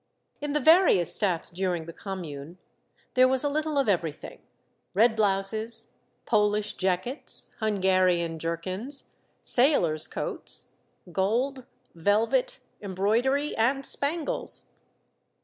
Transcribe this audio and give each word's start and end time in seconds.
In 0.41 0.53
the 0.53 0.59
various 0.59 1.13
staffs 1.13 1.51
during 1.51 1.85
the 1.85 1.93
Commune, 1.93 2.57
there 3.13 3.27
was 3.27 3.43
a 3.43 3.49
little 3.49 3.77
of 3.77 3.87
everything, 3.87 4.41
red 4.95 5.15
blouses, 5.15 5.91
Polish 6.25 6.73
jack 6.73 7.05
ets, 7.05 7.51
Hungarian 7.59 8.39
jerkins, 8.39 9.09
sailors' 9.43 10.07
coats, 10.07 10.69
gold, 11.11 11.67
velvet, 11.93 12.59
embroidery, 12.81 13.55
and 13.55 13.85
spangles. 13.85 14.71